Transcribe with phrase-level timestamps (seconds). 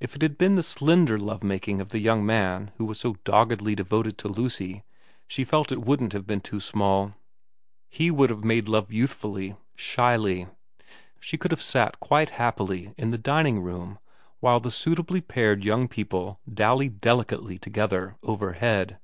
[0.00, 3.16] If it had been the slender love making of the young man who was so
[3.24, 4.84] doggedly devoted to Lucy,
[5.26, 7.12] she felt it wouldn't have been too small.
[7.90, 10.46] He would have made love youthfully, shyly.
[11.20, 13.98] She could have sat quite happily in the dining room 96 VERA
[14.30, 18.98] ix while the suitably paired young people dallied delicately together overhead.